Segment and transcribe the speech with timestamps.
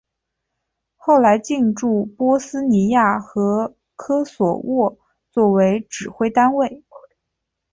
[0.95, 4.97] 后来进驻波斯尼亚和科索沃
[5.29, 6.83] 作为指挥单位。